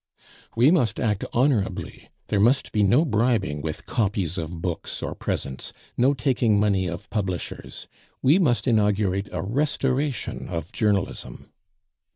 "We 0.55 0.71
must 0.71 0.99
act 0.99 1.25
honorably; 1.31 2.09
there 2.29 2.39
must 2.39 2.71
be 2.71 2.81
no 2.81 3.05
bribing 3.05 3.61
with 3.61 3.85
copies 3.85 4.35
of 4.39 4.59
books 4.59 5.03
or 5.03 5.13
presents; 5.13 5.73
no 5.95 6.15
taking 6.15 6.59
money 6.59 6.87
of 6.87 7.07
publishers. 7.11 7.87
We 8.19 8.39
must 8.39 8.65
inaugurate 8.67 9.29
a 9.31 9.43
Restoration 9.43 10.47
of 10.49 10.71
Journalism." 10.71 11.51